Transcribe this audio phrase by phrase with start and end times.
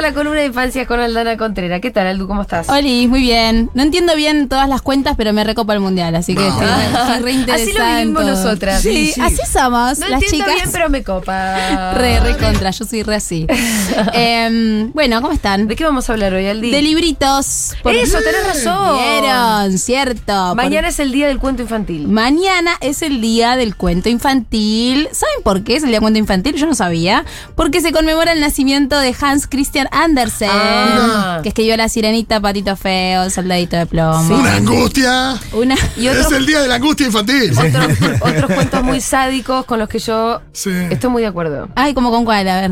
[0.00, 1.80] La columna de infancia con Aldana Contreras.
[1.80, 2.28] ¿Qué tal, Aldu?
[2.28, 2.68] ¿Cómo estás?
[2.68, 3.68] Oli, muy bien.
[3.74, 7.22] No entiendo bien todas las cuentas, pero me recopa el mundial, así que estoy, estoy
[7.22, 7.62] re interesada
[7.98, 8.80] Así lo vivimos nosotras.
[8.80, 9.20] Sí, Sí, sí.
[9.20, 10.54] así somos, No las entiendo chicas.
[10.54, 11.92] bien, pero me copa.
[11.98, 13.46] Re, re contra, yo soy re así.
[14.12, 15.66] Em, bueno, ¿cómo están?
[15.66, 16.70] ¿De qué vamos a hablar hoy, Aldi?
[16.70, 17.72] De libritos.
[17.82, 18.98] Por- Eso, tenés razón.
[18.98, 20.54] Vieron, cierto.
[20.54, 22.06] Mañana Por- es el día del cuento infantil.
[22.06, 25.08] Mañana es el día del cuento infantil.
[25.10, 26.54] ¿Saben por qué es el día del cuento infantil?
[26.54, 27.24] Yo no sabía.
[27.56, 31.40] Porque se conmemora el nacimiento de Hans Christian Andersen, Ah.
[31.42, 34.36] que escribió La Sirenita, Patito Feo, Soldadito de Plomo.
[34.36, 35.34] Una angustia.
[35.52, 35.74] Una.
[35.96, 37.52] Y Es el día de la angustia infantil.
[37.52, 40.70] otros, otros cuentos muy sádicos con los que yo Sí.
[40.90, 41.68] estoy muy de acuerdo.
[41.74, 42.48] Ay, ¿cómo con cuál?
[42.48, 42.70] A ver.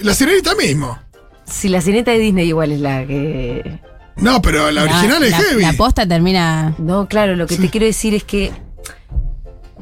[0.00, 0.98] La sirenita mismo.
[1.44, 3.80] Si la sirenita de Disney igual es la que...
[4.16, 5.62] No, pero la original es la, heavy.
[5.62, 6.74] La posta termina.
[6.78, 8.52] No, claro, lo que te quiero decir es que...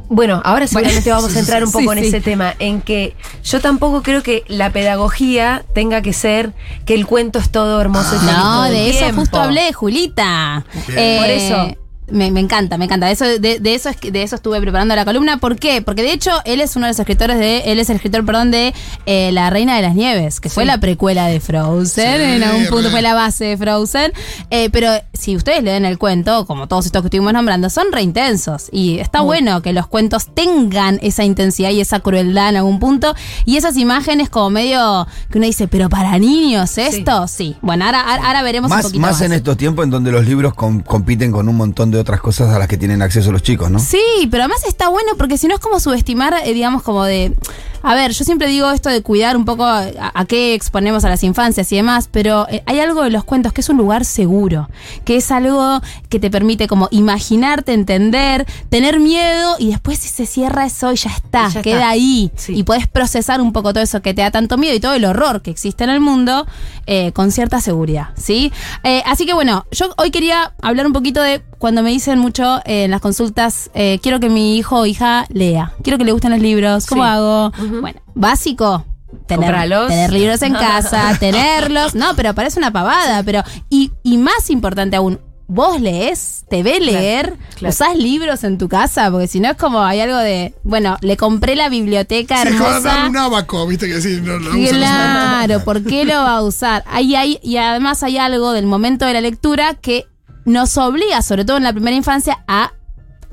[0.08, 2.06] Bueno, ahora seguramente vamos a entrar un sí, poco en sí.
[2.06, 6.52] ese tema, en que yo tampoco creo que la pedagogía tenga que ser
[6.84, 8.14] que el cuento es todo hermoso.
[8.14, 9.20] y feliz No, de eso tiempo.
[9.22, 10.64] justo hablé, Julita.
[10.86, 10.94] Por
[11.30, 11.76] eso.
[12.08, 13.10] Me, me encanta, me encanta.
[13.10, 15.38] Eso, de, de eso es de eso estuve preparando la columna.
[15.38, 15.82] ¿Por qué?
[15.82, 18.52] Porque de hecho él es uno de los escritores de, él es el escritor, perdón,
[18.52, 18.72] de
[19.06, 22.16] eh, La Reina de las Nieves, que fue la precuela de Frozen.
[22.16, 24.12] Sí, en algún punto fue la base de Frozen.
[24.50, 28.02] Eh, pero si ustedes leen el cuento, como todos estos que estuvimos nombrando, son re
[28.02, 28.68] intensos.
[28.70, 33.16] Y está bueno que los cuentos tengan esa intensidad y esa crueldad en algún punto.
[33.46, 37.56] Y esas imágenes como medio que uno dice, pero para niños esto, sí.
[37.62, 39.22] Bueno, ahora, ahora veremos un Más, poquito más más.
[39.22, 42.54] en estos tiempos en donde los libros com- compiten con un montón de otras cosas
[42.54, 43.78] a las que tienen acceso los chicos, ¿no?
[43.78, 47.34] Sí, pero además está bueno porque si no es como subestimar, eh, digamos, como de.
[47.82, 51.08] A ver, yo siempre digo esto de cuidar un poco a, a qué exponemos a
[51.08, 54.04] las infancias y demás, pero eh, hay algo de los cuentos que es un lugar
[54.04, 54.68] seguro,
[55.04, 60.26] que es algo que te permite como imaginarte, entender, tener miedo y después si se
[60.26, 61.88] cierra eso y ya está, Y ya queda está.
[61.90, 62.32] ahí.
[62.34, 62.54] Sí.
[62.56, 65.04] Y puedes procesar un poco todo eso que te da tanto miedo y todo el
[65.04, 66.44] horror que existe en el mundo
[66.86, 68.52] eh, con cierta seguridad, ¿sí?
[68.82, 72.58] Eh, así que bueno, yo hoy quería hablar un poquito de cuando me dicen mucho
[72.64, 76.12] eh, en las consultas, eh, quiero que mi hijo o hija lea, quiero que le
[76.12, 77.08] gusten los libros, ¿cómo Sí.
[77.08, 77.52] hago?
[77.80, 78.84] Bueno, básico.
[79.26, 79.54] Tener,
[79.88, 81.94] tener libros en casa, tenerlos.
[81.94, 83.22] No, pero parece una pavada.
[83.22, 86.44] Pero, y, y más importante aún, ¿vos lees?
[86.50, 87.34] ¿Te ve leer?
[87.56, 87.72] claro.
[87.72, 89.10] ¿Usás libros en tu casa?
[89.10, 90.54] Porque si no es como hay algo de.
[90.64, 92.80] Bueno, le compré la biblioteca Sí, hermosa.
[92.80, 96.84] dar un abaco, viste que sí, no, los Claro, ¿por qué lo va a usar?
[96.86, 100.06] Ahí hay, y además hay algo del momento de la lectura que
[100.46, 102.72] nos obliga, sobre todo en la primera infancia, a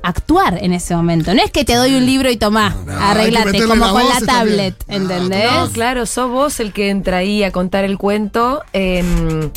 [0.02, 1.32] actuar en ese momento.
[1.32, 4.20] No es que te doy un libro y tomá, No, arreglate, como la con la
[4.20, 5.06] tablet, bien.
[5.06, 5.50] No, ¿entendés?
[5.50, 9.50] No, claro, sos vos el que entra ahí a contar el cuento em,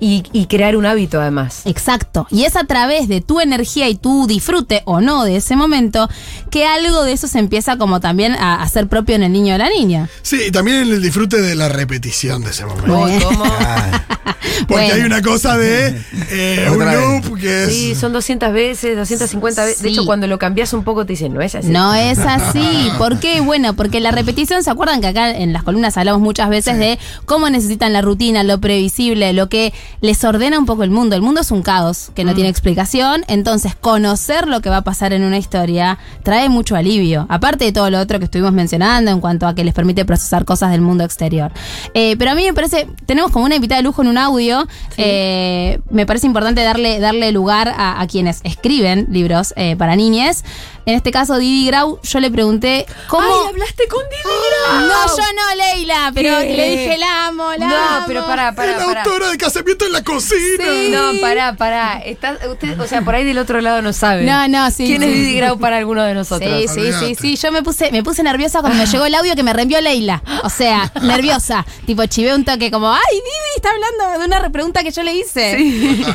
[0.00, 1.62] y, y crear un hábito además.
[1.64, 2.26] Exacto.
[2.30, 6.08] Y es a través de tu energía y tu disfrute o no de ese momento
[6.50, 9.58] que algo de eso se empieza como también a hacer propio en el niño o
[9.58, 10.08] la niña.
[10.22, 12.96] Sí, y también en el disfrute de la repetición de ese momento.
[12.96, 13.24] Bueno.
[13.26, 13.44] ¿Cómo?
[13.46, 14.04] Ah,
[14.68, 14.94] Porque Bueno.
[14.94, 17.72] hay una cosa de eh, un loop que es.
[17.72, 19.82] Sí, son 200 veces, 250 veces.
[19.82, 19.94] De Sí.
[19.94, 21.68] hecho, cuando lo cambias un poco te dicen, no es así.
[21.68, 22.90] No es así.
[22.98, 23.40] ¿Por qué?
[23.40, 26.98] Bueno, porque la repetición, ¿se acuerdan que acá en las columnas hablamos muchas veces de
[27.24, 31.14] cómo necesitan la rutina, lo previsible, lo que les ordena un poco el mundo?
[31.16, 34.82] El mundo es un caos que no tiene explicación, entonces conocer lo que va a
[34.82, 39.10] pasar en una historia trae mucho alivio, aparte de todo lo otro que estuvimos mencionando
[39.10, 41.52] en cuanto a que les permite procesar cosas del mundo exterior.
[41.94, 44.66] Eh, pero a mí me parece, tenemos como una invitada de lujo en un audio,
[44.96, 50.44] eh, me parece importante darle, darle lugar a, a quienes escriben libros eh, para niñes.
[50.84, 53.22] En este caso, Didi Grau, yo le pregunté cómo...
[53.26, 56.56] ¡Ay, hablaste con Didi No, yo no, Leila, pero ¿Qué?
[56.56, 58.04] le dije la amo, la No, amo.
[58.08, 59.02] pero pará, la pará, pará.
[59.02, 60.64] autora de casamiento en la cocina.
[60.90, 62.00] No, pará, pará.
[62.04, 64.24] Está, usted, o sea, por ahí del otro lado no sabe.
[64.24, 65.14] No, no, sí, ¿Quién es sí.
[65.20, 66.50] Didi Grau para alguno de nosotros?
[66.62, 67.36] Sí, sí, sí, sí.
[67.36, 70.22] Yo me puse, me puse nerviosa cuando me llegó el audio que me reenvió Leila.
[70.42, 71.64] O sea, nerviosa.
[71.86, 75.02] Tipo, chivé un toque como, ay, Didi está hablando de una re- pregunta que yo
[75.02, 75.58] le hice.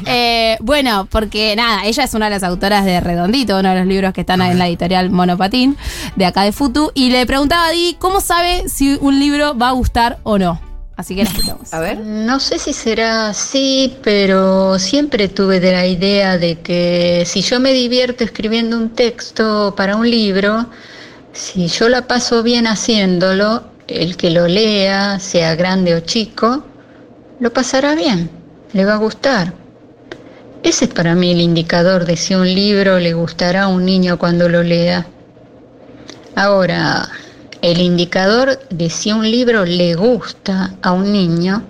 [0.10, 3.88] Eh, bueno, porque nada, ella es una de las autoras de Redondito, uno de los
[3.88, 5.78] libros que están en la editorial Monopatín,
[6.16, 6.92] de acá de Futu.
[6.94, 10.60] Y le preguntaba a Didi cómo sabe si un libro va a gustar o no.
[10.96, 11.72] Así que la escuchamos.
[11.74, 12.00] A ver.
[12.00, 17.60] No sé si será así, pero siempre tuve de la idea de que si yo
[17.60, 20.66] me divierto escribiendo un texto para un libro,
[21.34, 26.64] si yo la paso bien haciéndolo, el que lo lea, sea grande o chico,
[27.40, 28.32] lo pasará bien,
[28.74, 29.54] le va a gustar.
[30.68, 34.20] Ese es para mí el indicador de si un libro le gustará a un niño
[34.20, 35.08] cuando lo lea.
[36.36, 37.08] Ahora,
[37.62, 41.64] el indicador de si un libro le gusta a un niño,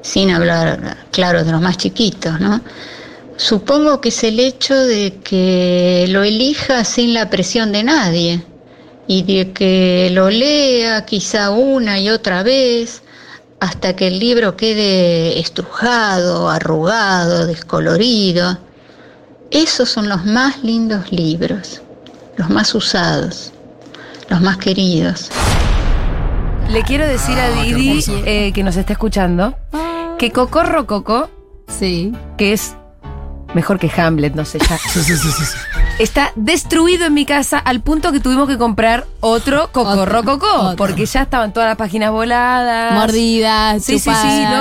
[0.00, 2.60] sin hablar, claro, de los más chiquitos, ¿no?
[3.36, 8.42] Supongo que es el hecho de que lo elija sin la presión de nadie
[9.06, 13.00] y de que lo lea quizá una y otra vez
[13.62, 18.58] hasta que el libro quede estrujado, arrugado, descolorido.
[19.52, 21.80] Esos son los más lindos libros,
[22.36, 23.52] los más usados,
[24.28, 25.30] los más queridos.
[26.70, 29.54] Le quiero decir a Ah, Didi, eh, que nos está escuchando,
[30.18, 31.30] que Coco Rococo,
[31.68, 32.12] Sí.
[32.36, 32.74] que es
[33.54, 35.56] mejor que Hamlet, no sé ya, Sí, sí, sí, sí, sí.
[35.98, 40.46] está destruido en mi casa al punto que tuvimos que comprar otro Coco Otro, Rococo,
[40.52, 40.76] otro.
[40.76, 42.94] porque ya estaban todas las páginas voladas.
[42.94, 44.14] Mordidas, Sí, sí, sí, no,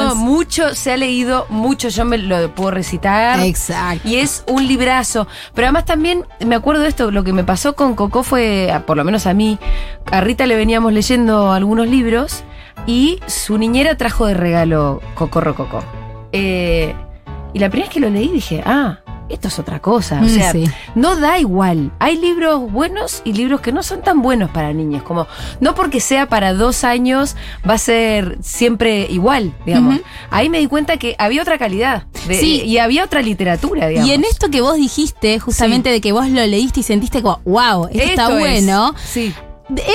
[0.09, 0.15] chupadas.
[0.15, 3.39] mucho, se ha leído mucho, yo me lo puedo recitar.
[3.39, 4.07] Exacto.
[4.07, 5.27] Y es un librazo.
[5.55, 8.97] Pero además también me acuerdo de esto, lo que me pasó con Coco fue, por
[8.97, 9.57] lo menos a mí,
[10.11, 12.43] a Rita le veníamos leyendo algunos libros
[12.87, 15.83] y su niñera trajo de regalo Coco Rococo.
[16.33, 16.95] Eh,
[17.53, 18.99] y la primera vez que lo leí dije, ah,
[19.29, 20.19] esto es otra cosa.
[20.19, 20.65] O Mm, sea, sí.
[20.93, 21.91] no da igual.
[21.99, 25.03] Hay libros buenos y libros que no son tan buenos para niños.
[25.03, 25.25] Como,
[25.61, 27.37] no porque sea para dos años
[27.67, 29.99] va a ser siempre igual, digamos.
[30.31, 32.03] Ahí me di cuenta que había otra calidad.
[32.27, 32.61] de- Sí.
[32.65, 34.09] Y había otra literatura, digamos.
[34.09, 37.39] Y en esto que vos dijiste, justamente de que vos lo leíste y sentiste como,
[37.45, 38.39] wow, esto, está es.
[38.39, 38.93] bueno.
[39.01, 39.33] Sí.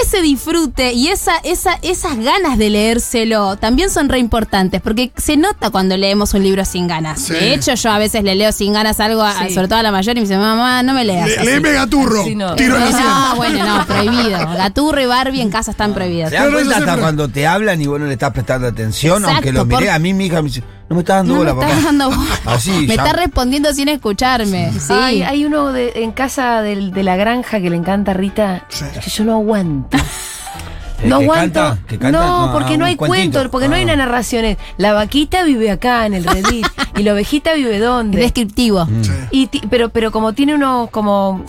[0.02, 5.36] Ese disfrute y esa, esa, esas ganas de leérselo también son re importantes, porque se
[5.36, 7.20] nota cuando leemos un libro sin ganas.
[7.20, 7.34] Sí.
[7.34, 9.54] De hecho, yo a veces le leo sin ganas algo, a- Sí.
[9.54, 11.28] sobre todo a la mayor, y me dice, mamá, no me leas.
[11.28, 11.46] Le- así".
[11.46, 12.24] Léeme Gaturro.
[12.24, 12.54] Sí, no.
[12.56, 13.08] Tiro en la No, sien.
[13.36, 14.38] bueno, no, prohibido.
[14.56, 16.30] Gaturro y Barbie en casa están prohibidas.
[16.30, 18.32] ¿Se dan Pero eso cuenta hasta siempre- cuando te hablan y vos no le estás
[18.32, 19.16] prestando atención?
[19.18, 21.34] Exacto, aunque lo por- miré, a mí mi hija me dice, no me estás dando
[21.34, 21.86] No me bola, estás papá.
[21.98, 22.30] dando bola.
[22.46, 24.72] Así, Me ya- está respondiendo sin escucharme.
[24.72, 24.92] Sí.
[24.92, 28.64] Hay, hay uno de- en casa del- de la granja que le encanta a Rita,
[28.68, 28.84] Sí.
[29.02, 29.65] que yo no aguanto.
[29.92, 29.96] ¿Eh,
[31.04, 31.60] No aguanto.
[31.60, 31.78] canta?
[31.86, 32.18] ¿Que canta?
[32.18, 33.32] No, No, porque no hay cuentito.
[33.34, 34.56] cuento, porque no hay una narración.
[34.78, 36.66] La vaquita vive acá en el redil
[36.96, 38.18] y la ovejita vive dónde.
[38.18, 38.88] Descriptivo.
[39.30, 41.44] Y ti- pero, pero como tiene unos como,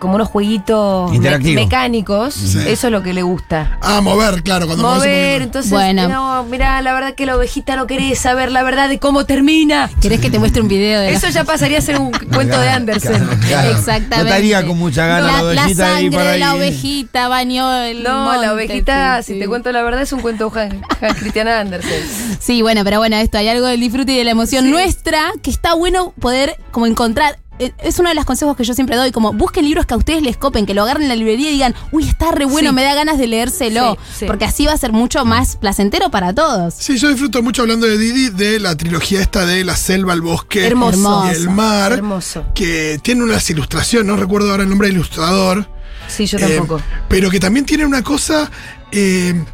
[0.00, 2.58] como unos jueguitos me- mecánicos, Sí.
[2.66, 3.78] eso es lo que le gusta.
[3.82, 6.08] Ah, mover, claro, cuando Mover, entonces, Bueno.
[6.08, 9.88] no, mira, la verdad que la ovejita no querés saber la verdad de cómo termina.
[10.00, 12.70] ¿Querés que te muestre un video de Eso ya pasaría a ser un cuento de.
[12.70, 13.70] Claro, claro.
[13.70, 14.16] Exactamente.
[14.16, 16.56] No estaría con mucha gana la, la, la ovejita ahí sangre para de la ahí.
[16.58, 20.20] ovejita bañó el No, monte, la ovejita, sí, si te cuento la verdad, es un
[20.20, 22.02] cuento de Christian Andersen.
[22.40, 25.50] Sí, bueno, pero bueno, esto, hay algo del disfrute y de la emoción nuestra que
[25.50, 27.38] está bueno poder como encontrar.
[27.60, 29.96] Eh, Es uno de los consejos que yo siempre doy, como busquen libros que a
[29.96, 32.70] ustedes les copen, que lo agarren en la librería y digan, uy, está re bueno,
[32.70, 32.74] Sí.
[32.74, 34.24] me da ganas de leérselo, Sí, sí.
[34.26, 36.74] porque así va a ser mucho más placentero para todos.
[36.74, 40.22] Sí, yo disfruto mucho hablando de Didi de la trilogía esta de la selva, el
[40.22, 41.24] bosque Hermoso.
[41.30, 41.92] y el mar.
[41.92, 42.44] Hermoso.
[42.54, 45.68] Que tiene unas ilustraciones, no recuerdo ahora el nombre del ilustrador.
[46.08, 46.80] Sí, yo eh, tampoco.
[47.08, 48.50] pero que también tiene una cosa.
[48.90, 49.44] eh,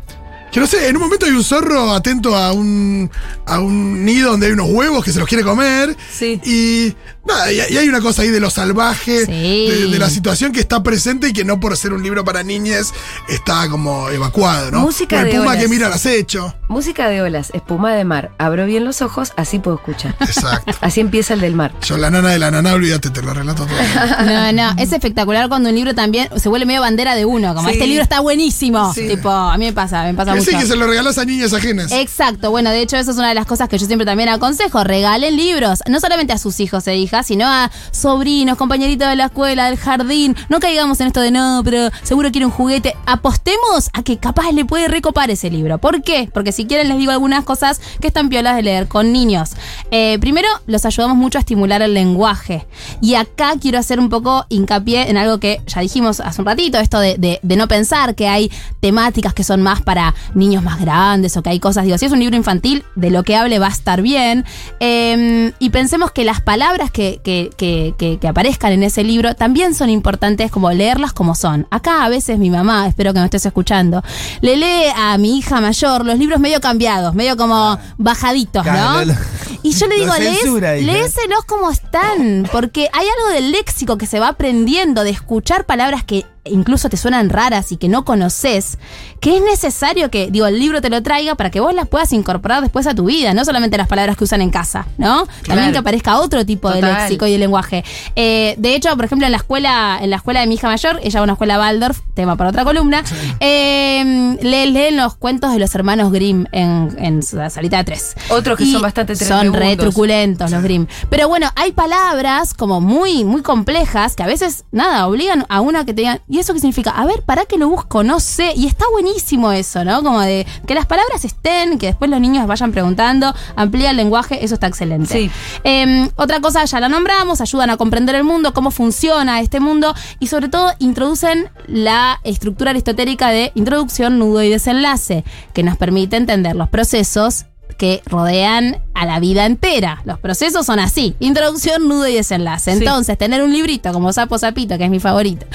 [0.53, 3.11] que no sé, en un momento hay un zorro atento a un,
[3.45, 5.95] a un nido donde hay unos huevos que se los quiere comer.
[6.11, 6.41] Sí.
[6.45, 6.95] Y
[7.27, 9.33] nada, y, y hay una cosa ahí de lo salvaje, Sí.
[9.69, 12.43] de, de la situación que está presente y que no por ser un libro para
[12.43, 12.93] niñes
[13.29, 14.81] está como evacuado, ¿no?
[14.81, 15.57] Música de puma olas.
[15.63, 16.55] que mira al acecho.
[16.69, 18.31] Música de olas, espuma de mar.
[18.39, 20.17] Abro bien los ojos, así puedo escuchar.
[20.21, 20.73] Exacto.
[20.81, 21.73] Así empieza el del mar.
[21.83, 23.77] Yo, la nana de la nana, olvídate, te lo relato todo.
[24.27, 27.69] No, no, es espectacular cuando un libro también se vuelve medio bandera de uno, como
[27.69, 27.75] Sí.
[27.75, 28.93] este libro está buenísimo.
[28.95, 29.09] Sí.
[29.09, 30.51] Tipo, a mí me pasa, me pasa Que mucho.
[30.51, 31.93] sí, que se lo regalas a niñas ajenas.
[31.93, 34.85] Exacto, bueno, de hecho eso es una de las cosas que yo siempre también aconsejo,
[34.85, 39.27] regalen libros, no solamente a sus hijos e hijas, sino a sobrinos, compañeritos de la
[39.27, 43.91] escuela, del jardín, no caigamos en esto de no, pero seguro quiere un juguete, apostemos
[43.93, 45.79] a que capaz le puede recopar ese libro.
[45.79, 46.29] ¿Por qué?
[46.33, 49.51] Porque si quieren les digo algunas cosas que están piolas de leer con niños.
[49.91, 52.67] Eh, primero, los ayudamos mucho a estimular el lenguaje.
[53.01, 56.79] Y acá quiero hacer un poco hincapié en algo que ya dijimos hace un ratito,
[56.79, 58.51] esto de, no pensar que hay
[58.81, 62.13] temáticas que son más para niños más grandes o que hay cosas, digo, si es
[62.13, 64.45] un libro infantil, de lo que hable va a estar bien.
[64.81, 69.35] Eh, y pensemos que las palabras que, que- que- que- que aparezcan en ese libro
[69.35, 71.67] también son importantes como leerlas como son.
[71.71, 74.03] Acá a veces mi mamá, espero que me estés escuchando,
[74.41, 79.15] le lee a mi hija mayor los libros medio cambiados, medio como bajaditos, Claro, ¿no?
[79.63, 84.07] Y yo le digo, lees, censura, léeselos como están, porque hay algo del léxico que
[84.07, 88.79] se va aprendiendo, de escuchar palabras que incluso te suenan raras y que no conoces,
[89.21, 92.13] que es necesario que, digo, el libro te lo traiga para que vos las puedas
[92.13, 95.27] incorporar después a tu vida, no solamente las palabras que usan en casa, ¿no?
[95.47, 97.03] También que aparezca otro tipo de Total.
[97.03, 97.85] léxico y de lenguaje.
[98.15, 101.01] Eh, de hecho, por ejemplo, en la escuela, en la escuela de mi hija mayor,
[101.03, 103.03] ella va a una escuela Waldorf, tema para otra columna,
[103.41, 108.15] eh, le- leen los cuentos de los hermanos Grimm en, en la salita de tres.
[108.31, 110.87] Otros que Y son bastante Son re truculentos los Grimm.
[111.11, 115.85] Pero bueno, hay palabras como muy, muy complejas que a veces, nada, obligan a una
[115.85, 116.91] que te digan, ¿y ¿y eso qué significa?
[116.91, 118.03] A ver, ¿para qué lo busco?
[118.03, 118.53] No sé.
[118.55, 120.03] Y está buenísimo eso, ¿no?
[120.03, 124.45] Como de que las palabras estén, que después los niños vayan preguntando, amplía el lenguaje,
[124.45, 125.15] eso está excelente.
[125.15, 125.31] Sí.
[125.65, 129.95] Eh, otra cosa, ya la nombramos, ayudan a comprender el mundo, cómo funciona este mundo
[130.21, 135.25] y sobre todo introducen la estructura aristotélica de introducción, nudo y desenlace,
[135.55, 137.47] que nos permite entender los procesos
[137.79, 140.01] que rodean a la vida entera.
[140.05, 142.73] Los procesos son así: introducción, nudo y desenlace.
[142.73, 142.79] Sí.
[142.79, 145.47] Entonces, tener un librito como Sapo Sapito, que es mi favorito,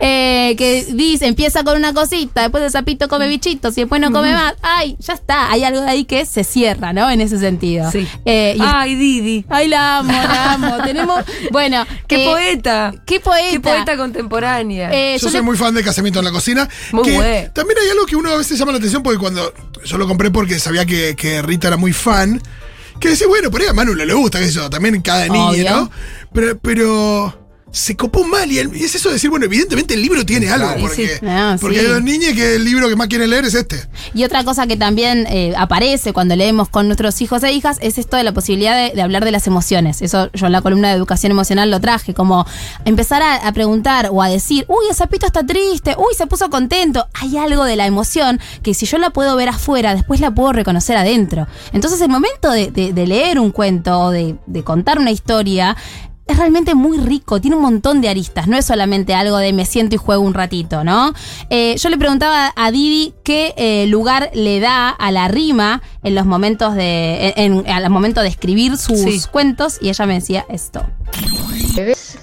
[0.00, 4.12] eh, que dice, empieza con una cosita, después el sapito come bichitos y después no
[4.12, 4.54] come más.
[4.62, 5.50] Ay, ya está.
[5.50, 7.08] Hay algo de ahí que se cierra, ¿no?
[7.10, 7.90] En ese sentido.
[7.90, 8.06] Sí.
[8.24, 9.44] Eh, y Ay, Didi.
[9.48, 10.76] Ay, la amo, la amo.
[10.84, 11.24] Tenemos.
[11.50, 11.86] Bueno.
[12.06, 12.94] ¡Qué eh, poeta!
[13.06, 13.50] Qué poeta.
[13.50, 14.90] ¡Qué poeta contemporánea!
[14.92, 16.68] Eh, Yo yo soy le- muy fan de Casamiento en la Cocina.
[16.92, 17.50] Muy que bueno.
[17.52, 19.52] También hay algo que uno a veces llama la atención porque cuando
[19.84, 22.40] yo lo compré porque sabía que, que Rita era muy fan,
[22.98, 25.70] que decía, bueno, por ahí a Manu le, le gusta, yo, también cada niño, Obvio.
[25.70, 25.90] ¿no?
[26.32, 30.48] Pero, pero se copó mal y, es eso de decir, bueno, evidentemente el libro tiene
[30.50, 30.80] algo, Claro.
[30.80, 31.26] porque, Sí.
[31.60, 31.84] Porque sí.
[31.84, 33.86] hay dos niñas que el libro que más quieren leer es este.
[34.14, 37.98] Y otra cosa que también eh, aparece cuando leemos con nuestros hijos e hijas es
[37.98, 40.02] esto de la posibilidad de, de hablar de las emociones.
[40.02, 42.46] Eso yo en la columna de educación emocional lo traje, como
[42.84, 46.48] empezar a, a preguntar o a decir, uy, el sapito está triste, uy, se puso
[46.50, 47.06] contento.
[47.14, 50.52] Hay algo de la emoción que si yo la puedo ver afuera, después la puedo
[50.52, 51.46] reconocer adentro.
[51.72, 55.76] Entonces el momento de, de- de leer un cuento o de, de contar una historia
[56.28, 59.64] es realmente muy rico, tiene un montón de aristas, no es solamente algo de me
[59.64, 61.12] siento y juego un ratito, ¿no?
[61.50, 66.14] Eh, yo le preguntaba a Didi qué eh, lugar le da a la rima en
[66.14, 69.22] los momentos de, en, en- al momento de escribir sus Sí.
[69.32, 70.84] cuentos y ella me decía esto.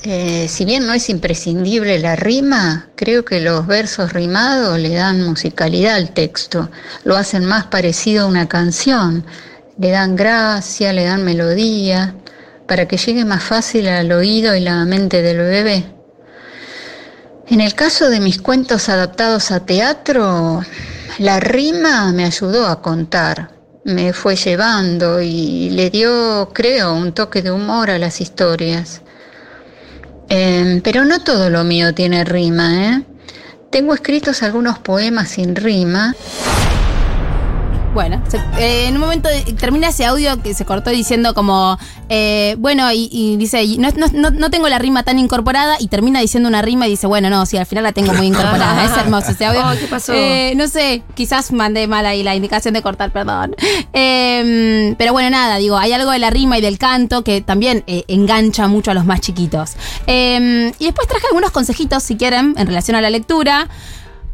[0.03, 5.24] Eh, si bien no es imprescindible la rima, creo que los versos rimados le dan
[5.24, 6.69] musicalidad al texto,
[7.03, 9.25] lo hacen más parecido a una canción,
[9.79, 12.15] le dan gracia, le dan melodía,
[12.67, 15.86] para que llegue más fácil al oído y la mente del bebé.
[17.48, 20.63] En el caso de mis cuentos adaptados a teatro,
[21.19, 23.51] la rima me ayudó a contar,
[23.84, 29.01] me fue llevando y le dio, creo, un toque de humor a las historias.
[30.27, 33.03] Em, pero no todo lo mío tiene rima, ¿eh?
[33.69, 36.15] Tengo escritos algunos poemas sin rima.
[37.96, 41.80] Bueno, se- eh, en un momento de- termina ese audio que se cortó diciendo como,
[42.10, 45.88] eh, bueno, y, y dice, no, no- no- no tengo la rima tan incorporada y
[45.88, 48.84] termina diciendo una rima y dice, bueno, no, sí, al final la tengo muy incorporada.
[48.86, 49.62] es hermoso ese audio.
[49.66, 50.14] Oh, ¿qué pasó?
[50.14, 53.56] Eh, no sé, quizás mandé mal ahí la indicación de cortar, perdón.
[53.94, 57.84] Eh, pero bueno, nada, digo, hay algo de la rima y del canto que también
[57.88, 59.72] eh, engancha mucho a los más chiquitos.
[60.06, 63.70] Eh, y después traje algunos consejitos, si quieren, en relación a la lectura.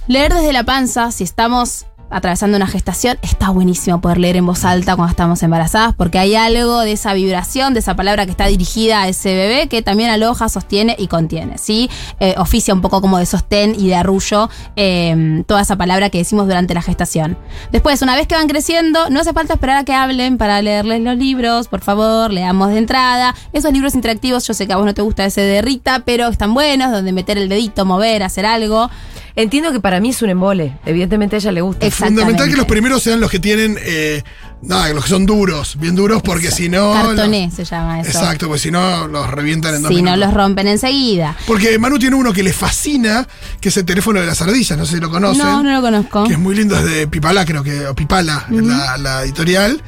[0.07, 4.65] Leer desde la panza, si estamos atravesando una gestación, está buenísimo poder leer en voz
[4.65, 8.47] alta cuando estamos embarazadas, porque hay algo de esa vibración, de esa palabra que está
[8.47, 11.89] dirigida a ese bebé, que también aloja, sostiene y contiene, ¿sí?
[12.19, 16.17] Eh, oficia un poco como de sostén y de arrullo eh, toda esa palabra que
[16.19, 17.37] decimos durante la gestación.
[17.71, 21.01] Después, una vez que van creciendo, no hace falta esperar a que hablen para leerles
[21.01, 23.35] los libros, por favor, leamos de entrada.
[23.53, 26.27] Esos libros interactivos, yo sé que a vos no te gusta ese de Rita, pero
[26.27, 28.89] están buenos, donde meter el dedito, mover, hacer algo.
[29.35, 30.77] Entiendo que para mí es un embole.
[30.85, 31.85] Evidentemente a ella le gusta.
[31.85, 34.23] Ex- Fundamental que los primeros sean los que tienen, eh,
[34.61, 36.93] nada, los que son duros, bien duros, porque si no...
[36.93, 38.09] Cartoné los- se llama eso.
[38.09, 41.35] Exacto, porque si no los revientan en dos Si no los rompen enseguida.
[41.47, 43.27] Porque Manu tiene uno que le fascina,
[43.61, 45.45] que es el teléfono de las ardillas, no sé si lo conocen.
[45.45, 46.25] No, no lo conozco.
[46.25, 49.81] Que es muy lindo, es de Pipala, creo que, o Pipala, la, la editorial.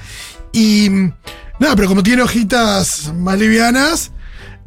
[0.51, 0.87] Y
[1.59, 4.11] nada, pero como tiene hojitas más livianas,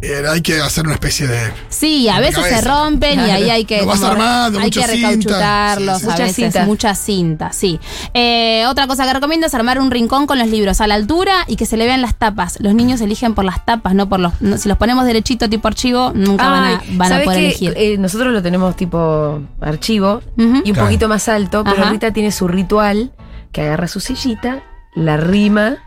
[0.03, 1.38] hay que hacer una especie de.
[1.69, 4.87] Sí, a veces se rompen y ahí hay que, Lo vas como- armando, hay que
[4.87, 6.07] recauchutarlos Sí, sí.
[6.07, 6.65] a Mucha veces, cinta.
[6.67, 7.81] mucha cinta, sí.
[8.15, 11.45] Eh, otra cosa que recomiendo es armar un rincón con los libros a la altura
[11.47, 12.59] y que se le vean las tapas.
[12.61, 14.33] Los niños eligen por las tapas, no por los.
[14.41, 17.75] no- si los ponemos derechito tipo archivo, nunca van a, van a ¿sabés poder elegir.
[17.76, 20.83] Eh, nosotros lo tenemos tipo archivo y un Claro.
[20.85, 21.91] poquito más alto, pero Ajá.
[21.91, 23.12] Rita tiene su ritual
[23.50, 24.62] que agarra su sillita,
[24.95, 25.79] la rima,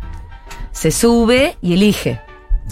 [0.72, 2.20] se sube y elige.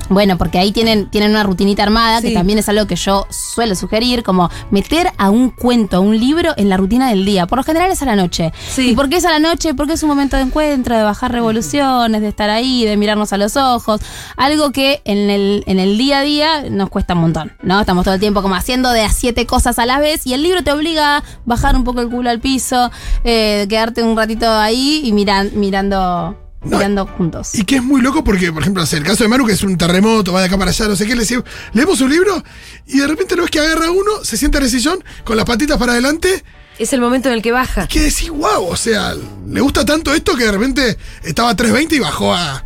[0.10, 3.76] Bueno, porque ahí tienen, tienen una rutinita armada, que también es algo que yo suelo
[3.76, 7.46] sugerir, como meter a un cuento, a un libro en la rutina del día.
[7.46, 8.54] Por lo general es a la noche.
[8.70, 8.92] Sí.
[8.92, 9.74] ¿Y por qué es a la noche?
[9.74, 13.38] Porque es un momento de encuentro, de bajar revoluciones, de estar ahí, de mirarnos a
[13.38, 14.00] los ojos.
[14.38, 17.80] Algo que en el, en el día a día nos cuesta un montón, ¿no?
[17.80, 20.42] Estamos todo el tiempo como haciendo de a siete cosas a la vez y el
[20.42, 22.92] libro te obliga a bajar un poco el culo al piso,
[23.24, 27.54] eh, quedarte un ratito ahí y miran, mirando, No, mirando juntos.
[27.56, 29.78] Y que es muy loco porque, por ejemplo, el caso de Manu, que es un
[29.78, 32.44] terremoto, va de acá para allá, no sé qué, le decimos, leemos un libro
[32.88, 35.46] y de repente lo ves que agarra uno, se sienta en el sillón con las
[35.46, 36.44] patitas para adelante
[36.80, 37.88] Es el momento en el que baja.
[37.88, 39.14] que decís, wow, o sea,
[39.48, 42.64] le gusta tanto esto que de repente estaba a 320 y bajó a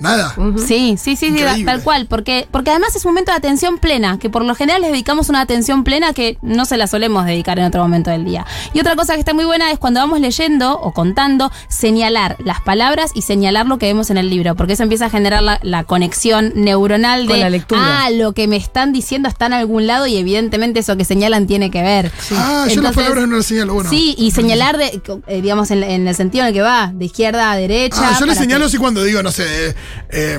[0.00, 0.34] nada.
[0.66, 4.18] Sí, sí, sí, sí, tal cual, porque, porque además es un momento de atención plena,
[4.18, 7.58] que por lo general les dedicamos una atención plena que no se la solemos dedicar
[7.58, 8.44] en otro momento del día.
[8.72, 12.60] Y otra cosa que está muy buena es cuando vamos leyendo o contando, señalar las
[12.60, 15.58] palabras y señalar lo que vemos en el libro, porque eso empieza a generar la,
[15.62, 18.04] la conexión neuronal de, Con la lectura.
[18.04, 21.46] ah, lo que me están diciendo está en algún lado y evidentemente eso que señalan
[21.46, 22.10] tiene que ver.
[22.32, 23.74] Ah, yo las palabras no las señalo.
[23.74, 23.90] Bueno.
[23.90, 27.04] Sí, y señalar, de, eh, digamos, en, en el sentido en el que va, de
[27.04, 27.96] izquierda a derecha.
[28.00, 29.74] Ah, yo le señalo que- así cuando digo, no sé,
[30.10, 30.38] eh,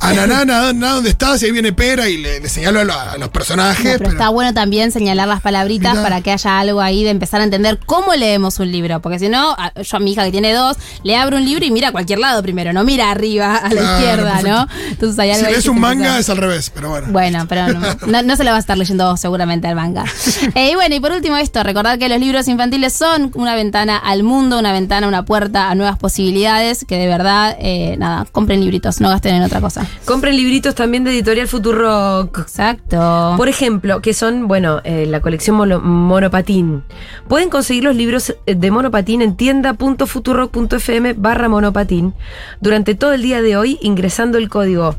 [0.00, 1.42] Ananá, ¿dónde estás?
[1.42, 3.84] Y ahí viene Pera y le, le señalo a, los personajes.
[3.84, 6.02] No, pero pero- está bueno también señalar las palabritas Mirá.
[6.02, 9.00] para que haya algo ahí de empezar a entender cómo leemos un libro.
[9.00, 11.70] Porque si no, yo a mi hija que tiene dos, le abro un libro y
[11.70, 14.68] mira a cualquier lado primero, no mira arriba a la Claro, izquierda, ¿no?
[14.90, 17.08] Entonces hay algo si ahí lees un manga es al revés, pero bueno.
[17.10, 20.04] bueno, pero no, no- no se la va a estar leyendo seguramente al manga.
[20.54, 23.96] Eh, y bueno, y por último esto, recordar que los libros infantiles son una ventana
[23.96, 28.60] al mundo, una ventana, una puerta a nuevas posibilidades, que de verdad, eh, nada, compren
[28.60, 29.86] libritos, no gasten en otra cosa.
[30.04, 32.38] Compren libritos también de Editorial Futurock.
[32.38, 33.34] Exacto.
[33.36, 36.82] Por ejemplo, que son, bueno, eh, la colección Mono- Monopatín.
[37.28, 42.14] Pueden conseguir los libros eh, de Monopatín en tienda.futurock.fm barra Monopatín
[42.60, 44.94] durante todo el día de hoy ingresando el código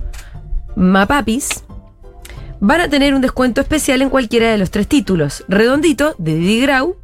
[0.76, 1.64] MAPAPIS.
[2.60, 5.44] Van a tener un descuento especial en cualquiera de los tres títulos.
[5.48, 6.96] Redondito, de Didi Grau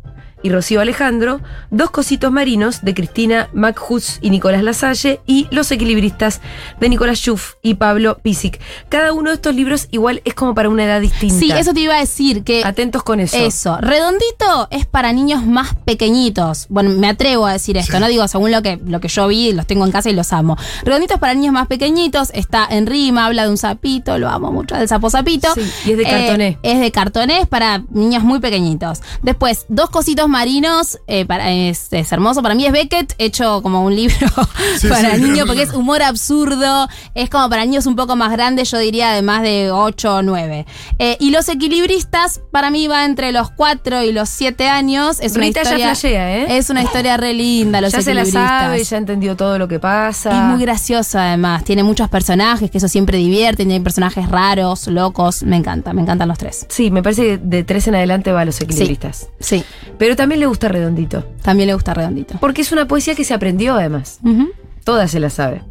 [0.43, 6.41] y Rocío Alejandro, Dos Cositos Marinos, de Cristina Makhus y Nicolás Lasalle, y Los Equilibristas,
[6.79, 8.59] de Nicolás Schuff y Pablo Pisic.
[8.89, 11.35] Cada uno de estos libros igual es como para una edad distinta.
[11.39, 13.37] Sí, eso te iba a decir que Atentos con eso.
[13.37, 16.67] Eso, redondito es para niños más pequeñitos.
[16.69, 17.99] Bueno, me atrevo a decir esto, Sí.
[17.99, 20.33] no digo según lo que, lo que yo vi, los tengo en casa y los
[20.33, 20.57] amo.
[20.83, 24.51] Redondito es para niños más pequeñitos, está en rima, habla de un sapito, lo amo
[24.51, 25.47] mucho, del sapo sapito.
[25.55, 26.57] Sí, y es de cartoné.
[26.63, 29.01] es de cartoné, es para niños muy pequeñitos.
[29.21, 32.41] Después, dos cositos marinos, eh, para, es, es hermoso.
[32.41, 34.27] Para mí es Beckett, hecho como un libro
[34.77, 38.31] Sí, para sí, niños, porque es humor absurdo, es como para niños un poco más
[38.31, 40.65] grandes, yo diría de más de 8 o 9.
[40.99, 45.19] Eh, y los equilibristas, para mí va entre los 4 y los 7 años.
[45.21, 45.85] Es una Rita ya historia.
[45.87, 46.57] flashea, ¿eh?
[46.57, 49.79] Es una historia re linda, los ya se la sabe, ya entendió todo lo que
[49.79, 50.31] pasa.
[50.31, 55.43] Es muy gracioso además, tiene muchos personajes, que eso siempre divierte, tiene personajes raros, locos,
[55.43, 56.65] me encanta, me encantan los tres.
[56.69, 59.27] Sí, me parece que de tres en adelante va a los equilibristas.
[59.39, 59.63] Sí,
[59.97, 61.25] Pero también le gusta redondito.
[61.41, 62.35] también le gusta redondito.
[62.39, 64.19] Porque es una poesía que se aprendió además.
[64.23, 64.49] Ujú.
[64.83, 65.61] Toda se la sabe.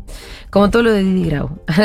[0.50, 1.58] Como todo lo de Didi Grau.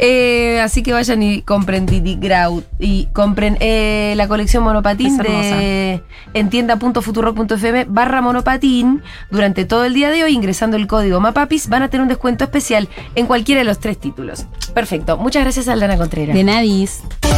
[0.00, 2.62] Eh, así que vayan y compren Didi Grau.
[2.78, 6.00] Y compren eh, la colección Monopatín de
[6.34, 9.02] en tienda.futurock.fm barra Monopatín.
[9.30, 12.44] Durante todo el día de hoy, ingresando el código MAPAPIS, van a tener un descuento
[12.44, 14.46] especial en cualquiera de los tres títulos.
[14.74, 15.16] Perfecto.
[15.16, 16.36] Muchas gracias, Aldana Contreras.
[16.36, 17.02] De Nadis.